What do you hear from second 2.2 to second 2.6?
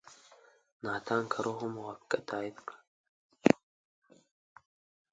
تایید